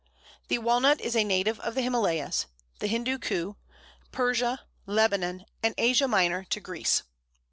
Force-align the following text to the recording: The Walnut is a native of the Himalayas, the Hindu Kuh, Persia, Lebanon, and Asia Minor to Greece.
The 0.47 0.57
Walnut 0.57 0.99
is 0.99 1.15
a 1.15 1.23
native 1.23 1.59
of 1.59 1.75
the 1.75 1.83
Himalayas, 1.83 2.47
the 2.79 2.87
Hindu 2.87 3.19
Kuh, 3.19 3.55
Persia, 4.11 4.61
Lebanon, 4.87 5.45
and 5.61 5.75
Asia 5.77 6.07
Minor 6.07 6.43
to 6.45 6.59
Greece. 6.59 7.03